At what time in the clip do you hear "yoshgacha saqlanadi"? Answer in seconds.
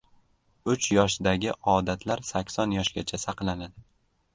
2.79-3.75